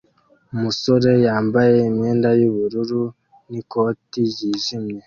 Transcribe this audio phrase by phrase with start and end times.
[0.53, 3.01] Umusore yambaye imyenda yubururu
[3.49, 4.99] n'ikoti ryijimye